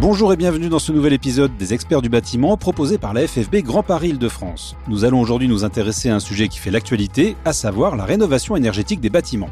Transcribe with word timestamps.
Bonjour 0.00 0.32
et 0.32 0.36
bienvenue 0.36 0.68
dans 0.68 0.78
ce 0.78 0.92
nouvel 0.92 1.12
épisode 1.12 1.56
des 1.56 1.74
experts 1.74 2.02
du 2.02 2.08
bâtiment 2.08 2.56
proposé 2.56 2.98
par 2.98 3.14
la 3.14 3.26
FFB 3.26 3.56
Grand 3.64 3.82
Paris 3.82 4.10
Île-de-France. 4.10 4.76
Nous 4.86 5.04
allons 5.04 5.20
aujourd'hui 5.20 5.48
nous 5.48 5.64
intéresser 5.64 6.08
à 6.08 6.14
un 6.14 6.20
sujet 6.20 6.46
qui 6.46 6.60
fait 6.60 6.70
l'actualité, 6.70 7.36
à 7.44 7.52
savoir 7.52 7.96
la 7.96 8.04
rénovation 8.04 8.54
énergétique 8.54 9.00
des 9.00 9.10
bâtiments. 9.10 9.50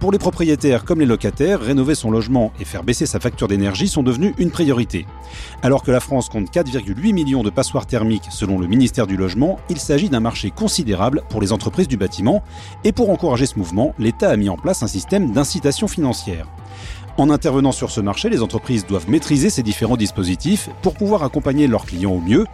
Pour 0.00 0.10
les 0.10 0.18
propriétaires 0.18 0.86
comme 0.86 1.00
les 1.00 1.06
locataires, 1.06 1.60
rénover 1.60 1.94
son 1.94 2.10
logement 2.10 2.50
et 2.58 2.64
faire 2.64 2.82
baisser 2.82 3.04
sa 3.04 3.20
facture 3.20 3.46
d'énergie 3.46 3.86
sont 3.86 4.02
devenus 4.02 4.32
une 4.38 4.50
priorité. 4.50 5.06
Alors 5.62 5.82
que 5.82 5.90
la 5.90 6.00
France 6.00 6.30
compte 6.30 6.50
4,8 6.50 7.12
millions 7.12 7.42
de 7.42 7.50
passoires 7.50 7.86
thermiques 7.86 8.28
selon 8.30 8.58
le 8.58 8.66
ministère 8.66 9.06
du 9.06 9.18
Logement, 9.18 9.60
il 9.68 9.78
s'agit 9.78 10.08
d'un 10.08 10.20
marché 10.20 10.50
considérable 10.50 11.22
pour 11.28 11.42
les 11.42 11.52
entreprises 11.52 11.88
du 11.88 11.98
bâtiment 11.98 12.42
et 12.84 12.92
pour 12.92 13.10
encourager 13.10 13.44
ce 13.44 13.58
mouvement, 13.58 13.94
l'État 13.98 14.30
a 14.30 14.36
mis 14.36 14.48
en 14.48 14.56
place 14.56 14.82
un 14.82 14.88
système 14.88 15.32
d'incitation 15.32 15.88
financière. 15.88 16.46
En 17.16 17.30
intervenant 17.30 17.70
sur 17.70 17.92
ce 17.92 18.00
marché, 18.00 18.28
les 18.28 18.42
entreprises 18.42 18.86
doivent 18.86 19.08
maîtriser 19.08 19.48
ces 19.48 19.62
différents 19.62 19.96
dispositifs 19.96 20.68
pour 20.82 20.94
pouvoir 20.94 21.22
accompagner 21.22 21.68
leurs 21.68 21.86
clients 21.86 22.10
au 22.10 22.20
mieux. 22.20 22.44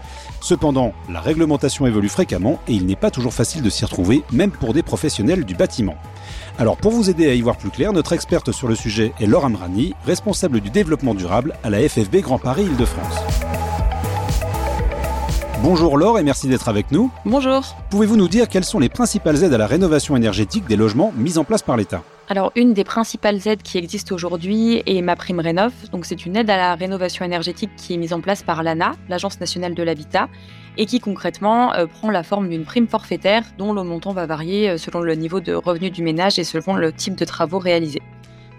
Cependant, 0.42 0.92
la 1.08 1.20
réglementation 1.20 1.86
évolue 1.86 2.10
fréquemment 2.10 2.58
et 2.68 2.74
il 2.74 2.84
n'est 2.84 2.94
pas 2.94 3.10
toujours 3.10 3.32
facile 3.32 3.62
de 3.62 3.70
s'y 3.70 3.86
retrouver, 3.86 4.22
même 4.32 4.50
pour 4.50 4.74
des 4.74 4.82
professionnels 4.82 5.46
du 5.46 5.54
bâtiment. 5.54 5.94
Alors 6.58 6.76
pour 6.76 6.92
vous 6.92 7.08
aider 7.08 7.26
à 7.30 7.34
y 7.34 7.40
voir 7.40 7.56
plus 7.56 7.70
clair, 7.70 7.94
notre 7.94 8.12
experte 8.12 8.52
sur 8.52 8.68
le 8.68 8.74
sujet 8.74 9.14
est 9.18 9.26
Laura 9.26 9.46
Amrani, 9.46 9.94
responsable 10.04 10.60
du 10.60 10.68
développement 10.68 11.14
durable 11.14 11.56
à 11.64 11.70
la 11.70 11.88
FFB 11.88 12.16
Grand 12.16 12.38
Paris 12.38 12.64
Île-de-France. 12.64 13.16
Bonjour 15.62 15.96
Laure 15.96 16.18
et 16.18 16.22
merci 16.22 16.48
d'être 16.48 16.68
avec 16.68 16.92
nous. 16.92 17.10
Bonjour. 17.24 17.76
Pouvez-vous 17.88 18.16
nous 18.16 18.28
dire 18.28 18.46
quelles 18.46 18.64
sont 18.64 18.78
les 18.78 18.90
principales 18.90 19.42
aides 19.42 19.54
à 19.54 19.58
la 19.58 19.66
rénovation 19.66 20.16
énergétique 20.16 20.66
des 20.66 20.76
logements 20.76 21.14
mises 21.16 21.38
en 21.38 21.44
place 21.44 21.62
par 21.62 21.78
l'État? 21.78 22.02
Alors, 22.30 22.52
une 22.54 22.74
des 22.74 22.84
principales 22.84 23.40
aides 23.48 23.64
qui 23.64 23.76
existent 23.76 24.14
aujourd'hui 24.14 24.84
est 24.86 25.02
ma 25.02 25.16
prime 25.16 25.40
Rénov. 25.40 25.72
Donc, 25.90 26.06
c'est 26.06 26.24
une 26.24 26.36
aide 26.36 26.48
à 26.48 26.56
la 26.56 26.76
rénovation 26.76 27.24
énergétique 27.24 27.72
qui 27.76 27.94
est 27.94 27.96
mise 27.96 28.12
en 28.12 28.20
place 28.20 28.44
par 28.44 28.62
l'ANA, 28.62 28.92
l'Agence 29.08 29.40
nationale 29.40 29.74
de 29.74 29.82
l'habitat, 29.82 30.28
et 30.78 30.86
qui 30.86 31.00
concrètement 31.00 31.74
euh, 31.74 31.86
prend 31.86 32.08
la 32.08 32.22
forme 32.22 32.48
d'une 32.48 32.62
prime 32.62 32.86
forfaitaire 32.86 33.42
dont 33.58 33.72
le 33.72 33.82
montant 33.82 34.12
va 34.12 34.26
varier 34.26 34.70
euh, 34.70 34.78
selon 34.78 35.00
le 35.00 35.16
niveau 35.16 35.40
de 35.40 35.54
revenu 35.54 35.90
du 35.90 36.04
ménage 36.04 36.38
et 36.38 36.44
selon 36.44 36.76
le 36.76 36.92
type 36.92 37.16
de 37.16 37.24
travaux 37.24 37.58
réalisés. 37.58 38.02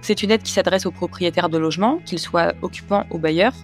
C'est 0.01 0.21
une 0.21 0.31
aide 0.31 0.43
qui 0.43 0.51
s'adresse 0.51 0.85
aux 0.85 0.91
propriétaires 0.91 1.47
de 1.47 1.57
logements, 1.57 2.01
qu'ils 2.05 2.19
soient 2.19 2.51
occupants 2.61 3.05
ou 3.09 3.19
bailleurs, 3.19 3.55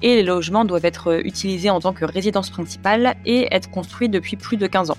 et 0.00 0.14
les 0.14 0.22
logements 0.22 0.64
doivent 0.64 0.84
être 0.84 1.08
euh, 1.08 1.22
utilisés 1.24 1.70
en 1.70 1.80
tant 1.80 1.92
que 1.92 2.04
résidence 2.04 2.50
principale 2.50 3.16
et 3.26 3.48
être 3.50 3.68
construits 3.68 4.08
depuis 4.08 4.36
plus 4.36 4.58
de 4.58 4.68
15 4.68 4.92
ans. 4.92 4.98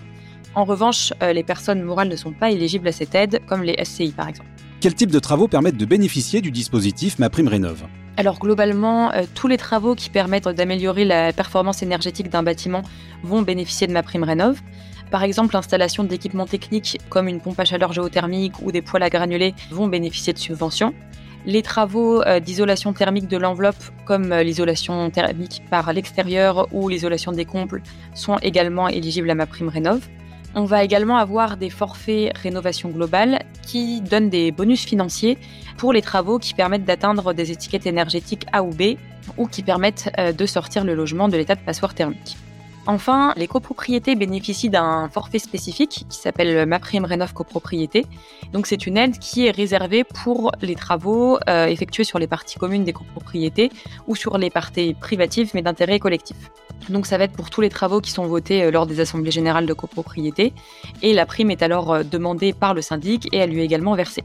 En 0.58 0.66
revanche, 0.66 1.14
les 1.22 1.44
personnes 1.44 1.84
morales 1.84 2.08
ne 2.08 2.16
sont 2.16 2.32
pas 2.32 2.50
éligibles 2.50 2.88
à 2.88 2.92
cette 2.92 3.14
aide, 3.14 3.42
comme 3.46 3.62
les 3.62 3.76
SCI 3.86 4.12
par 4.12 4.28
exemple. 4.28 4.50
Quels 4.82 4.96
types 4.96 5.12
de 5.12 5.20
travaux 5.20 5.48
permettent 5.48 5.78
de 5.78 5.86
bénéficier 5.86 6.42
du 6.42 6.50
dispositif 6.50 7.20
MaPrimeRénov 7.20 7.86
alors 8.20 8.40
globalement, 8.40 9.12
euh, 9.12 9.26
tous 9.36 9.48
les 9.48 9.58
travaux 9.58 9.94
qui 9.94 10.10
permettent 10.10 10.48
d'améliorer 10.48 11.06
la 11.06 11.32
performance 11.32 11.84
énergétique 11.84 12.30
d'un 12.30 12.42
bâtiment 12.42 12.82
vont 13.22 13.44
bénéficier 13.44 13.86
de 13.86 13.92
ma 13.92 14.02
prime 14.02 14.24
rénov. 14.24 14.60
Par 15.12 15.22
exemple, 15.22 15.54
l'installation 15.54 16.04
d'équipements 16.04 16.48
techniques 16.48 16.98
comme 17.10 17.28
une 17.28 17.40
pompe 17.40 17.60
à 17.60 17.66
chaleur 17.66 17.94
géothermique 17.94 18.54
ou 18.64 18.72
des 18.72 18.82
poêles 18.82 19.04
à 19.04 19.12
granulés 19.12 19.54
vont 19.70 19.88
bénéficier 19.88 20.34
de 20.34 20.40
subventions. 20.40 20.96
Les 21.46 21.62
travaux 21.62 22.24
euh, 22.24 22.40
d'isolation 22.40 22.92
thermique 22.92 23.28
de 23.28 23.38
l'enveloppe, 23.38 23.84
comme 24.06 24.32
euh, 24.32 24.42
l'isolation 24.42 25.12
thermique 25.12 25.62
par 25.70 25.94
l'extérieur 25.94 26.68
ou 26.72 26.90
l'isolation 26.90 27.32
des 27.32 27.46
combles, 27.46 27.84
sont 28.16 28.40
également 28.40 28.88
éligibles 28.88 29.30
à 29.30 29.36
ma 29.36 29.46
prime 29.46 29.70
rénov. 29.70 30.00
On 30.56 30.66
va 30.66 30.84
également 30.84 31.18
avoir 31.18 31.58
des 31.58 31.70
forfaits 31.70 32.36
rénovation 32.38 32.90
globale 32.90 33.44
qui 33.62 34.02
donnent 34.02 34.30
des 34.30 34.52
bonus 34.52 34.86
financiers 34.86 35.38
pour 35.78 35.94
les 35.94 36.02
travaux 36.02 36.40
qui 36.40 36.54
permettent 36.54 36.86
d'atteindre 36.86 37.34
des 37.34 37.52
étiquettes 37.52 37.86
énergétiques 37.86 38.46
A 38.52 38.64
ou 38.64 38.72
B 38.72 38.98
ou 39.38 39.48
qui 39.48 39.62
permettent 39.62 40.10
euh, 40.18 40.32
de 40.32 40.46
sortir 40.46 40.84
le 40.84 40.96
logement 40.96 41.28
de 41.28 41.38
l'état 41.38 41.56
de 41.56 41.62
passoire 41.62 41.94
thermique. 41.94 42.38
Enfin, 42.90 43.34
les 43.36 43.48
copropriétés 43.48 44.16
bénéficient 44.16 44.70
d'un 44.70 45.10
forfait 45.10 45.40
spécifique 45.40 46.06
qui 46.08 46.18
s'appelle 46.18 46.66
Ma 46.66 46.80
Prime 46.80 47.04
Rénov 47.04 47.34
Copropriété. 47.34 48.06
Donc 48.54 48.66
c'est 48.66 48.88
une 48.88 48.96
aide 48.96 49.20
qui 49.20 49.46
est 49.46 49.52
réservée 49.52 50.06
pour 50.06 50.54
les 50.62 50.76
travaux 50.76 51.38
euh, 51.50 51.66
effectués 51.66 52.06
sur 52.06 52.18
les 52.18 52.28
parties 52.28 52.58
communes 52.58 52.86
des 52.86 52.94
copropriétés 52.94 53.72
ou 54.08 54.16
sur 54.16 54.38
les 54.38 54.50
parties 54.50 54.94
privatives 54.94 55.52
mais 55.54 55.62
d'intérêt 55.62 56.00
collectif. 56.00 56.38
Donc 56.88 57.08
ça 57.08 57.18
va 57.18 57.26
être 57.26 57.34
pour 57.34 57.50
tous 57.50 57.60
les 57.60 57.68
travaux 57.68 58.00
qui 58.00 58.12
sont 58.12 58.26
votés 58.26 58.64
euh, 58.64 58.72
lors 58.72 58.86
des 58.86 59.02
assemblées 59.02 59.32
générales 59.32 59.66
de 59.66 59.74
copropriété 59.74 60.54
et 61.02 61.14
la 61.14 61.26
prime 61.26 61.52
est 61.52 61.64
alors 61.64 61.92
euh, 61.92 62.04
demandée 62.04 62.54
par 62.54 62.74
le 62.74 62.82
syndic 62.82 63.28
et 63.34 63.38
elle 63.38 63.50
lui 63.50 63.60
est 63.60 63.66
également 63.66 63.96
versée. 63.96 64.24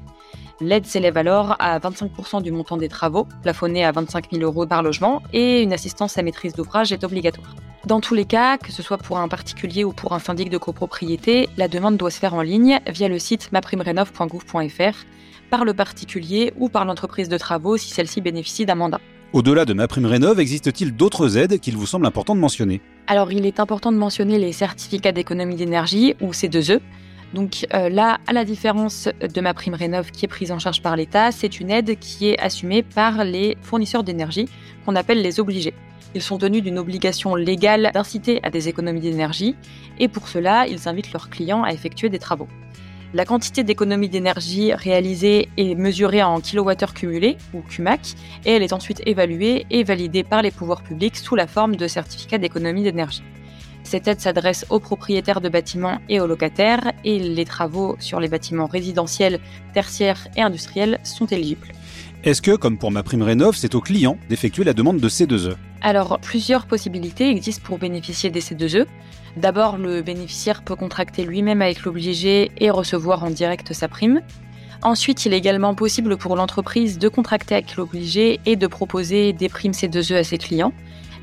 L'aide 0.60 0.86
s'élève 0.86 1.16
alors 1.16 1.56
à 1.58 1.80
25% 1.80 2.42
du 2.42 2.52
montant 2.52 2.76
des 2.76 2.88
travaux, 2.88 3.26
plafonné 3.42 3.84
à 3.84 3.90
25 3.90 4.30
000 4.30 4.44
euros 4.44 4.66
par 4.66 4.84
logement, 4.84 5.20
et 5.32 5.62
une 5.62 5.72
assistance 5.72 6.16
à 6.18 6.22
maîtrise 6.22 6.52
d'ouvrage 6.52 6.92
est 6.92 7.02
obligatoire. 7.02 7.56
Dans 7.84 8.00
tous 8.00 8.14
les 8.14 8.24
cas, 8.24 8.58
que 8.58 8.70
ce 8.70 8.80
soit 8.80 8.98
pour 8.98 9.18
un 9.18 9.26
particulier 9.26 9.82
ou 9.82 9.92
pour 9.92 10.12
un 10.12 10.20
syndic 10.20 10.50
de 10.50 10.56
copropriété, 10.56 11.48
la 11.56 11.66
demande 11.66 11.96
doit 11.96 12.12
se 12.12 12.20
faire 12.20 12.34
en 12.34 12.40
ligne 12.40 12.78
via 12.86 13.08
le 13.08 13.18
site 13.18 13.50
maprimerenov.gouv.fr 13.50 15.04
par 15.50 15.64
le 15.64 15.74
particulier 15.74 16.52
ou 16.58 16.68
par 16.68 16.84
l'entreprise 16.84 17.28
de 17.28 17.36
travaux 17.36 17.76
si 17.76 17.90
celle-ci 17.90 18.20
bénéficie 18.20 18.66
d'un 18.66 18.76
mandat. 18.76 19.00
Au-delà 19.32 19.64
de 19.64 19.72
MaPrimeRénov, 19.72 20.38
existe-t-il 20.38 20.94
d'autres 20.94 21.36
aides 21.36 21.58
qu'il 21.58 21.76
vous 21.76 21.86
semble 21.86 22.06
important 22.06 22.36
de 22.36 22.40
mentionner? 22.40 22.80
Alors, 23.08 23.32
il 23.32 23.46
est 23.46 23.58
important 23.58 23.90
de 23.90 23.96
mentionner 23.96 24.38
les 24.38 24.52
certificats 24.52 25.10
d'économie 25.10 25.56
d'énergie 25.56 26.14
ou 26.20 26.30
C2E 26.30 26.78
donc 27.32 27.66
euh, 27.72 27.88
là, 27.88 28.18
à 28.26 28.32
la 28.32 28.44
différence 28.44 29.08
de 29.20 29.40
ma 29.40 29.54
prime 29.54 29.74
rénov 29.74 30.10
qui 30.10 30.24
est 30.24 30.28
prise 30.28 30.52
en 30.52 30.58
charge 30.58 30.82
par 30.82 30.96
l'État, 30.96 31.32
c'est 31.32 31.60
une 31.60 31.70
aide 31.70 31.98
qui 31.98 32.28
est 32.28 32.38
assumée 32.38 32.82
par 32.82 33.24
les 33.24 33.56
fournisseurs 33.62 34.04
d'énergie 34.04 34.48
qu'on 34.84 34.96
appelle 34.96 35.22
les 35.22 35.40
obligés. 35.40 35.74
Ils 36.14 36.22
sont 36.22 36.36
tenus 36.36 36.62
d'une 36.62 36.78
obligation 36.78 37.34
légale 37.34 37.90
d'inciter 37.94 38.40
à 38.42 38.50
des 38.50 38.68
économies 38.68 39.00
d'énergie 39.00 39.56
et 39.98 40.08
pour 40.08 40.28
cela, 40.28 40.66
ils 40.66 40.88
invitent 40.88 41.12
leurs 41.12 41.30
clients 41.30 41.62
à 41.62 41.72
effectuer 41.72 42.10
des 42.10 42.18
travaux. 42.18 42.48
La 43.14 43.26
quantité 43.26 43.62
d'économie 43.62 44.08
d'énergie 44.08 44.72
réalisée 44.72 45.48
est 45.58 45.74
mesurée 45.74 46.22
en 46.22 46.40
kilowattheures 46.40 46.94
cumulés, 46.94 47.36
ou 47.52 47.60
CUMAC, 47.60 48.14
et 48.46 48.52
elle 48.52 48.62
est 48.62 48.72
ensuite 48.72 49.02
évaluée 49.04 49.66
et 49.70 49.84
validée 49.84 50.24
par 50.24 50.40
les 50.40 50.50
pouvoirs 50.50 50.82
publics 50.82 51.18
sous 51.18 51.34
la 51.34 51.46
forme 51.46 51.76
de 51.76 51.86
certificats 51.88 52.38
d'économie 52.38 52.84
d'énergie. 52.84 53.22
Cette 53.84 54.08
aide 54.08 54.20
s'adresse 54.20 54.64
aux 54.70 54.80
propriétaires 54.80 55.40
de 55.40 55.48
bâtiments 55.48 55.98
et 56.08 56.20
aux 56.20 56.26
locataires 56.26 56.92
et 57.04 57.18
les 57.18 57.44
travaux 57.44 57.96
sur 57.98 58.20
les 58.20 58.28
bâtiments 58.28 58.66
résidentiels, 58.66 59.40
tertiaires 59.74 60.28
et 60.36 60.42
industriels 60.42 61.00
sont 61.04 61.26
éligibles. 61.26 61.68
Est-ce 62.24 62.40
que, 62.40 62.54
comme 62.54 62.78
pour 62.78 62.92
ma 62.92 63.02
prime 63.02 63.22
rénov, 63.22 63.56
c'est 63.56 63.74
au 63.74 63.80
client 63.80 64.16
d'effectuer 64.28 64.62
la 64.62 64.74
demande 64.74 65.00
de 65.00 65.08
C2E 65.08 65.56
Alors, 65.80 66.20
plusieurs 66.20 66.66
possibilités 66.66 67.28
existent 67.28 67.64
pour 67.64 67.78
bénéficier 67.78 68.30
des 68.30 68.40
C2E. 68.40 68.86
D'abord, 69.36 69.76
le 69.76 70.02
bénéficiaire 70.02 70.62
peut 70.62 70.76
contracter 70.76 71.24
lui-même 71.24 71.62
avec 71.62 71.82
l'obligé 71.82 72.52
et 72.58 72.70
recevoir 72.70 73.24
en 73.24 73.30
direct 73.30 73.72
sa 73.72 73.88
prime. 73.88 74.20
Ensuite, 74.82 75.26
il 75.26 75.32
est 75.32 75.38
également 75.38 75.74
possible 75.74 76.16
pour 76.16 76.36
l'entreprise 76.36 76.98
de 76.98 77.08
contracter 77.08 77.54
avec 77.54 77.76
l'obligé 77.76 78.40
et 78.46 78.56
de 78.56 78.66
proposer 78.66 79.32
des 79.32 79.48
primes 79.48 79.72
C2E 79.72 80.16
à 80.16 80.24
ses 80.24 80.38
clients. 80.38 80.72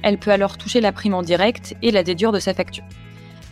Elle 0.02 0.18
peut 0.18 0.32
alors 0.32 0.58
toucher 0.58 0.82
la 0.82 0.92
prime 0.92 1.14
en 1.14 1.22
direct 1.22 1.76
et 1.82 1.92
la 1.92 2.04
déduire 2.04 2.32
de 2.32 2.40
sa 2.40 2.54
facture. 2.54 2.84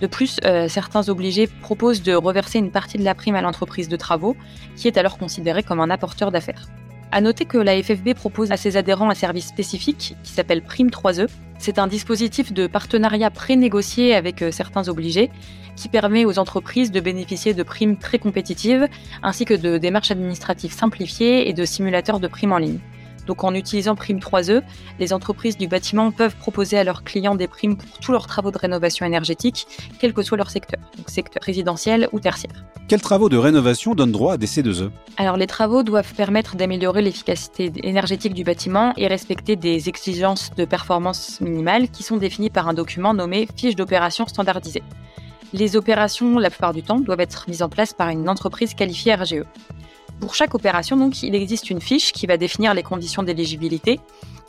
De 0.01 0.07
plus, 0.07 0.37
euh, 0.45 0.67
certains 0.67 1.09
obligés 1.09 1.47
proposent 1.47 2.03
de 2.03 2.13
reverser 2.13 2.59
une 2.59 2.71
partie 2.71 2.97
de 2.97 3.03
la 3.03 3.15
prime 3.15 3.35
à 3.35 3.41
l'entreprise 3.41 3.89
de 3.89 3.95
travaux, 3.95 4.35
qui 4.75 4.87
est 4.87 4.97
alors 4.97 5.17
considérée 5.17 5.63
comme 5.63 5.79
un 5.79 5.89
apporteur 5.89 6.31
d'affaires. 6.31 6.67
À 7.11 7.21
noter 7.21 7.45
que 7.45 7.57
la 7.57 7.81
FFB 7.81 8.13
propose 8.13 8.51
à 8.51 8.57
ses 8.57 8.77
adhérents 8.77 9.09
un 9.09 9.15
service 9.15 9.47
spécifique 9.47 10.15
qui 10.23 10.31
s'appelle 10.33 10.61
Prime 10.61 10.89
3E. 10.89 11.29
C'est 11.57 11.79
un 11.79 11.87
dispositif 11.87 12.53
de 12.53 12.67
partenariat 12.67 13.31
pré-négocié 13.31 14.13
avec 14.13 14.41
euh, 14.41 14.51
certains 14.51 14.87
obligés 14.89 15.31
qui 15.75 15.89
permet 15.89 16.25
aux 16.25 16.37
entreprises 16.37 16.91
de 16.91 16.99
bénéficier 16.99 17.53
de 17.53 17.63
primes 17.63 17.97
très 17.97 18.19
compétitives 18.19 18.87
ainsi 19.23 19.45
que 19.45 19.53
de 19.53 19.77
démarches 19.77 20.11
administratives 20.11 20.73
simplifiées 20.73 21.49
et 21.49 21.53
de 21.53 21.65
simulateurs 21.65 22.19
de 22.19 22.27
primes 22.27 22.51
en 22.51 22.57
ligne. 22.57 22.79
Donc 23.27 23.43
en 23.43 23.53
utilisant 23.53 23.95
Prime 23.95 24.19
3E, 24.19 24.63
les 24.99 25.13
entreprises 25.13 25.57
du 25.57 25.67
bâtiment 25.67 26.11
peuvent 26.11 26.35
proposer 26.37 26.77
à 26.77 26.83
leurs 26.83 27.03
clients 27.03 27.35
des 27.35 27.47
primes 27.47 27.75
pour 27.75 27.99
tous 27.99 28.13
leurs 28.13 28.25
travaux 28.25 28.51
de 28.51 28.57
rénovation 28.57 29.05
énergétique, 29.05 29.67
quel 29.99 30.13
que 30.13 30.23
soit 30.23 30.37
leur 30.37 30.49
secteur, 30.49 30.79
donc 30.97 31.09
secteur 31.09 31.43
résidentiel 31.43 32.07
ou 32.13 32.19
tertiaire. 32.19 32.65
Quels 32.87 33.01
travaux 33.01 33.27
de 33.27 33.37
rénovation 33.37 33.93
donnent 33.95 34.13
droit 34.13 34.33
à 34.33 34.37
des 34.37 34.47
C2E 34.47 34.89
Alors 35.17 35.35
les 35.35 35.47
travaux 35.47 35.83
doivent 35.83 36.13
permettre 36.13 36.55
d'améliorer 36.55 37.01
l'efficacité 37.01 37.71
énergétique 37.83 38.33
du 38.33 38.45
bâtiment 38.45 38.93
et 38.95 39.07
respecter 39.07 39.57
des 39.57 39.89
exigences 39.89 40.51
de 40.55 40.63
performance 40.63 41.41
minimale 41.41 41.89
qui 41.89 42.03
sont 42.03 42.15
définies 42.15 42.49
par 42.49 42.69
un 42.69 42.73
document 42.73 43.13
nommé 43.13 43.47
fiche 43.57 43.75
d'opération 43.75 44.25
standardisée. 44.25 44.83
Les 45.53 45.75
opérations, 45.75 46.39
la 46.39 46.49
plupart 46.49 46.73
du 46.73 46.83
temps, 46.83 46.99
doivent 46.99 47.19
être 47.19 47.45
mises 47.49 47.61
en 47.61 47.69
place 47.69 47.93
par 47.93 48.09
une 48.09 48.29
entreprise 48.29 48.73
qualifiée 48.73 49.15
RGE. 49.15 49.43
Pour 50.19 50.33
chaque 50.33 50.55
opération, 50.55 50.97
donc, 50.97 51.21
il 51.21 51.35
existe 51.35 51.69
une 51.69 51.79
fiche 51.79 52.11
qui 52.11 52.25
va 52.25 52.37
définir 52.37 52.73
les 52.73 52.81
conditions 52.81 53.21
d'éligibilité, 53.21 53.99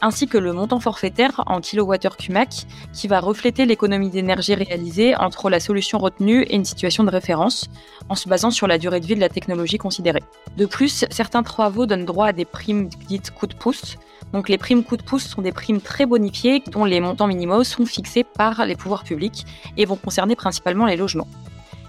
ainsi 0.00 0.26
que 0.26 0.38
le 0.38 0.52
montant 0.52 0.80
forfaitaire 0.80 1.42
en 1.46 1.60
kWh 1.60 2.16
CUMAC, 2.18 2.66
qui 2.92 3.06
va 3.06 3.20
refléter 3.20 3.66
l'économie 3.66 4.08
d'énergie 4.08 4.54
réalisée 4.54 5.14
entre 5.16 5.50
la 5.50 5.60
solution 5.60 5.98
retenue 5.98 6.42
et 6.42 6.54
une 6.54 6.64
situation 6.64 7.04
de 7.04 7.10
référence, 7.10 7.68
en 8.08 8.14
se 8.14 8.28
basant 8.28 8.50
sur 8.50 8.66
la 8.66 8.78
durée 8.78 9.00
de 9.00 9.06
vie 9.06 9.14
de 9.14 9.20
la 9.20 9.28
technologie 9.28 9.76
considérée. 9.76 10.22
De 10.56 10.64
plus, 10.64 11.04
certains 11.10 11.42
travaux 11.42 11.84
donnent 11.84 12.06
droit 12.06 12.28
à 12.28 12.32
des 12.32 12.46
primes 12.46 12.88
dites 13.08 13.30
coup 13.30 13.46
de 13.46 13.54
pouce. 13.54 13.98
Donc 14.32 14.48
les 14.48 14.58
primes 14.58 14.84
coup 14.84 14.96
de 14.96 15.02
pouce 15.02 15.26
sont 15.26 15.42
des 15.42 15.52
primes 15.52 15.80
très 15.80 16.06
bonifiées 16.06 16.62
dont 16.70 16.84
les 16.84 17.00
montants 17.00 17.26
minimaux 17.26 17.64
sont 17.64 17.86
fixés 17.86 18.24
par 18.24 18.64
les 18.66 18.76
pouvoirs 18.76 19.04
publics 19.04 19.46
et 19.76 19.84
vont 19.84 19.96
concerner 19.96 20.36
principalement 20.36 20.86
les 20.86 20.96
logements. 20.96 21.28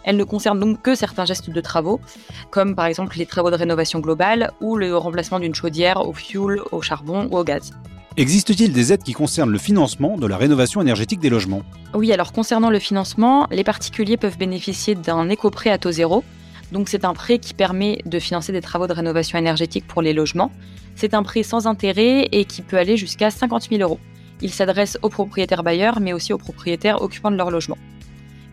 Elles 0.04 0.18
ne 0.18 0.24
concernent 0.24 0.60
donc 0.60 0.81
que 0.81 0.96
certains 0.96 1.25
gestes 1.25 1.50
de 1.50 1.62
travaux, 1.62 2.00
comme 2.50 2.75
par 2.75 2.86
exemple 2.86 3.18
les 3.18 3.25
travaux 3.25 3.51
de 3.51 3.56
rénovation 3.56 4.00
globale 4.00 4.51
ou 4.62 4.78
le 4.78 4.96
remplacement 4.96 5.40
d'une 5.40 5.56
chaudière 5.56 6.07
au 6.07 6.13
fioul, 6.13 6.62
au 6.72 6.81
charbon 6.81 7.28
ou 7.31 7.38
au 7.38 7.44
gaz. 7.44 7.72
Existe-t-il 8.18 8.74
des 8.74 8.92
aides 8.92 9.04
qui 9.04 9.13
concernent 9.13 9.51
le 9.51 9.60
financement 9.60 10.18
de 10.18 10.28
la 10.28 10.38
rénovation 10.38 10.81
énergétique 10.81 11.19
des 11.19 11.30
logements? 11.30 11.62
Oui, 11.94 12.12
alors 12.12 12.34
concernant 12.34 12.69
le 12.69 12.80
financement, 12.80 13.48
les 13.51 13.63
particuliers 13.63 14.18
peuvent 14.18 14.38
bénéficier 14.38 14.96
d'un 14.96 15.30
éco-prêt 15.30 15.69
à 15.69 15.78
taux 15.78 15.92
zéro 15.92 16.24
donc 16.72 16.90
c'est 16.90 17.06
un 17.06 17.13
prêt 17.13 17.40
qui 17.40 17.54
permet 17.54 18.02
de 18.06 18.19
financer 18.19 18.52
des 18.52 18.62
travaux 18.62 18.88
de 18.88 18.94
rénovation 18.94 19.38
énergétique 19.38 19.88
pour 19.88 20.02
les 20.02 20.13
logements. 20.13 20.52
C'est 20.95 21.13
un 21.13 21.24
prêt 21.24 21.44
sans 21.44 21.68
intérêt 21.68 22.28
et 22.31 22.45
qui 22.45 22.62
peut 22.62 22.78
aller 22.78 22.98
jusqu'à 22.98 23.31
50 23.31 23.69
000 23.69 23.81
euros. 23.81 24.00
Il 24.42 24.52
s'adresse 24.52 24.98
aux 25.02 25.10
propriétaires 25.10 25.63
bailleurs, 25.63 26.00
mais 26.00 26.13
aussi 26.13 26.31
aux 26.31 26.38
propriétaires 26.38 27.02
occupants 27.02 27.31
de 27.31 27.38
leur 27.38 27.52
logement. 27.52 27.78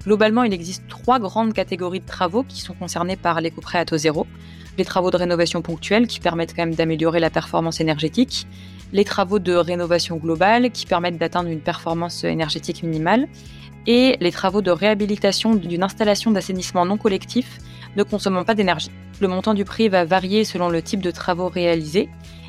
Globalement, 0.06 0.44
il 0.44 0.52
existe 0.52 0.86
trois 0.86 1.18
grandes 1.18 1.52
catégories 1.52 1.98
de 1.98 2.06
travaux 2.06 2.44
qui 2.44 2.60
sont 2.60 2.74
concernés 2.74 3.16
par 3.16 3.40
l'éco-prêt 3.40 3.80
à 3.80 3.84
taux 3.84 3.96
zéro. 3.96 4.24
Les 4.78 4.84
travaux 4.84 5.10
de 5.10 5.16
rénovation 5.16 5.62
ponctuelle 5.62 6.06
qui 6.06 6.20
permettent 6.20 6.54
quand 6.54 6.64
même 6.64 6.76
d'améliorer 6.76 7.18
la 7.18 7.28
performance 7.28 7.80
énergétique, 7.80 8.46
les 8.92 9.04
travaux 9.04 9.40
de 9.40 9.52
rénovation 9.52 10.16
globale 10.16 10.70
qui 10.70 10.86
permettent 10.86 11.18
d'atteindre 11.18 11.48
une 11.48 11.60
performance 11.60 12.22
énergétique 12.22 12.84
minimale, 12.84 13.26
et 13.88 14.16
les 14.20 14.30
travaux 14.30 14.62
de 14.62 14.70
réhabilitation 14.70 15.56
d'une 15.56 15.82
installation 15.82 16.30
d'assainissement 16.30 16.86
non 16.86 16.98
collectif 16.98 17.58
ne 17.96 18.04
consommant 18.04 18.44
pas 18.44 18.54
d'énergie. 18.54 18.92
Le 19.20 19.26
montant 19.26 19.54
du 19.54 19.64
prix 19.64 19.88
va 19.88 20.04
varier 20.04 20.44
selon 20.44 20.68
le 20.68 20.82
type 20.82 21.00
de 21.00 21.10
travaux 21.10 21.48
réalisés 21.48 22.08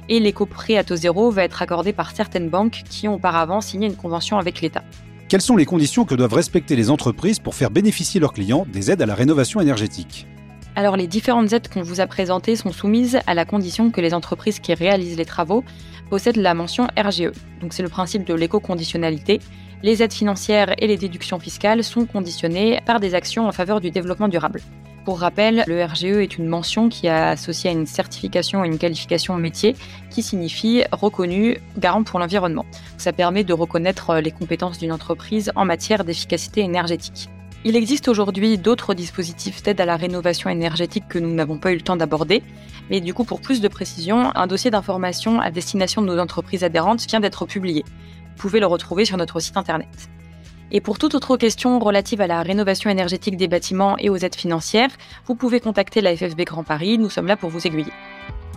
et 0.09 0.19
l'éco-prêt 0.19 0.77
à 0.77 0.83
taux 0.83 0.95
zéro 0.95 1.31
va 1.31 1.43
être 1.43 1.61
accordé 1.61 1.91
par 1.91 2.11
certaines 2.11 2.49
banques 2.49 2.83
qui 2.89 3.07
ont 3.07 3.15
auparavant 3.15 3.61
signé 3.61 3.87
une 3.87 3.95
convention 3.95 4.37
avec 4.37 4.61
l'État. 4.61 4.83
Quelles 5.29 5.41
sont 5.41 5.57
les 5.57 5.65
conditions 5.65 6.05
que 6.05 6.15
doivent 6.15 6.35
respecter 6.35 6.77
les 6.77 6.89
entreprises 6.89 7.39
pour 7.39 7.53
faire 7.53 7.69
bénéficier 7.69 8.21
leurs 8.21 8.31
clients 8.31 8.65
des 8.71 8.91
aides 8.91 9.01
à 9.01 9.05
la 9.05 9.13
rénovation 9.13 9.59
énergétique? 9.59 10.25
Alors 10.73 10.95
les 10.95 11.07
différentes 11.07 11.51
aides 11.51 11.67
qu'on 11.67 11.81
vous 11.81 11.99
a 11.99 12.07
présentées 12.07 12.55
sont 12.55 12.71
soumises 12.71 13.19
à 13.27 13.33
la 13.33 13.43
condition 13.43 13.91
que 13.91 13.99
les 13.99 14.13
entreprises 14.13 14.59
qui 14.59 14.73
réalisent 14.73 15.17
les 15.17 15.25
travaux 15.25 15.65
possèdent 16.09 16.37
la 16.37 16.53
mention 16.53 16.87
RGE. 16.97 17.31
Donc 17.59 17.73
c'est 17.73 17.83
le 17.83 17.89
principe 17.89 18.23
de 18.23 18.33
l'éco-conditionnalité. 18.33 19.41
Les 19.83 20.01
aides 20.01 20.13
financières 20.13 20.73
et 20.77 20.87
les 20.87 20.95
déductions 20.95 21.39
fiscales 21.39 21.83
sont 21.83 22.05
conditionnées 22.05 22.79
par 22.85 23.01
des 23.01 23.13
actions 23.13 23.49
en 23.49 23.51
faveur 23.51 23.81
du 23.81 23.91
développement 23.91 24.29
durable. 24.29 24.61
Pour 25.07 25.21
rappel, 25.21 25.63
le 25.67 25.85
RGE 25.85 26.03
est 26.03 26.37
une 26.37 26.47
mention 26.47 26.89
qui 26.89 27.07
est 27.07 27.09
associée 27.09 27.69
à 27.69 27.73
une 27.73 27.85
certification 27.85 28.65
et 28.65 28.67
une 28.67 28.77
qualification 28.77 29.37
métier 29.37 29.73
qui 30.09 30.21
signifie 30.21 30.83
reconnu 30.91 31.59
garant 31.77 32.03
pour 32.03 32.19
l'environnement. 32.19 32.65
Ça 32.97 33.13
permet 33.13 33.45
de 33.45 33.53
reconnaître 33.53 34.17
les 34.17 34.31
compétences 34.31 34.79
d'une 34.79 34.91
entreprise 34.91 35.49
en 35.55 35.63
matière 35.63 36.03
d'efficacité 36.03 36.59
énergétique. 36.59 37.29
Il 37.63 37.77
existe 37.77 38.09
aujourd'hui 38.09 38.57
d'autres 38.57 38.93
dispositifs 38.93 39.63
d'aide 39.63 39.79
à 39.79 39.85
la 39.85 39.95
rénovation 39.95 40.49
énergétique 40.49 41.05
que 41.07 41.19
nous 41.19 41.33
n'avons 41.33 41.57
pas 41.57 41.71
eu 41.71 41.75
le 41.75 41.81
temps 41.81 41.95
d'aborder, 41.95 42.43
mais 42.89 42.99
du 42.99 43.13
coup 43.13 43.23
pour 43.23 43.39
plus 43.39 43.61
de 43.61 43.69
précision, 43.69 44.35
un 44.35 44.45
dossier 44.45 44.71
d'information 44.71 45.39
à 45.39 45.51
destination 45.51 46.01
de 46.01 46.07
nos 46.07 46.19
entreprises 46.19 46.65
adhérentes 46.65 47.07
vient 47.07 47.21
d'être 47.21 47.45
publié. 47.45 47.85
Vous 47.85 48.41
pouvez 48.41 48.59
le 48.59 48.67
retrouver 48.67 49.05
sur 49.05 49.15
notre 49.15 49.39
site 49.39 49.55
internet. 49.55 50.09
Et 50.71 50.81
pour 50.81 50.99
toute 50.99 51.15
autre 51.15 51.37
question 51.37 51.79
relative 51.79 52.21
à 52.21 52.27
la 52.27 52.41
rénovation 52.41 52.89
énergétique 52.89 53.37
des 53.37 53.47
bâtiments 53.47 53.97
et 53.97 54.09
aux 54.09 54.17
aides 54.17 54.35
financières, 54.35 54.89
vous 55.25 55.35
pouvez 55.35 55.59
contacter 55.59 56.01
la 56.01 56.15
FFB 56.15 56.41
Grand 56.41 56.63
Paris, 56.63 56.97
nous 56.97 57.09
sommes 57.09 57.27
là 57.27 57.37
pour 57.37 57.49
vous 57.49 57.65
aiguiller. 57.65 57.91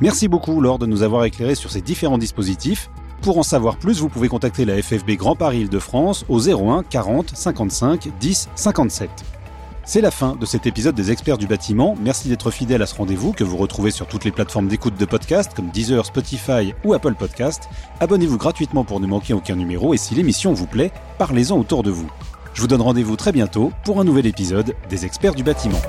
Merci 0.00 0.28
beaucoup 0.28 0.60
Laure 0.60 0.78
de 0.78 0.86
nous 0.86 1.02
avoir 1.02 1.24
éclairé 1.24 1.54
sur 1.54 1.70
ces 1.70 1.82
différents 1.82 2.18
dispositifs. 2.18 2.90
Pour 3.22 3.38
en 3.38 3.42
savoir 3.42 3.76
plus, 3.76 4.00
vous 4.00 4.08
pouvez 4.08 4.28
contacter 4.28 4.64
la 4.64 4.80
FFB 4.82 5.10
Grand 5.10 5.36
Paris 5.36 5.60
Île-de-France 5.60 6.24
au 6.28 6.40
01 6.40 6.82
40 6.84 7.30
55 7.34 8.08
10 8.18 8.48
57. 8.54 9.39
C'est 9.84 10.00
la 10.00 10.10
fin 10.10 10.36
de 10.36 10.46
cet 10.46 10.66
épisode 10.66 10.94
des 10.94 11.10
experts 11.10 11.38
du 11.38 11.46
bâtiment. 11.46 11.96
Merci 12.00 12.28
d'être 12.28 12.50
fidèle 12.50 12.82
à 12.82 12.86
ce 12.86 12.94
rendez-vous 12.94 13.32
que 13.32 13.44
vous 13.44 13.56
retrouvez 13.56 13.90
sur 13.90 14.06
toutes 14.06 14.24
les 14.24 14.30
plateformes 14.30 14.68
d'écoute 14.68 14.96
de 14.96 15.04
podcast 15.04 15.52
comme 15.54 15.70
Deezer, 15.70 16.04
Spotify 16.06 16.74
ou 16.84 16.94
Apple 16.94 17.14
Podcast. 17.14 17.68
Abonnez-vous 17.98 18.38
gratuitement 18.38 18.84
pour 18.84 19.00
ne 19.00 19.06
manquer 19.06 19.34
aucun 19.34 19.56
numéro 19.56 19.92
et 19.94 19.96
si 19.96 20.14
l'émission 20.14 20.52
vous 20.52 20.66
plaît, 20.66 20.92
parlez-en 21.18 21.58
autour 21.58 21.82
de 21.82 21.90
vous. 21.90 22.10
Je 22.54 22.60
vous 22.60 22.68
donne 22.68 22.82
rendez-vous 22.82 23.16
très 23.16 23.32
bientôt 23.32 23.72
pour 23.84 24.00
un 24.00 24.04
nouvel 24.04 24.26
épisode 24.26 24.74
des 24.88 25.06
experts 25.06 25.34
du 25.34 25.42
bâtiment. 25.42 25.80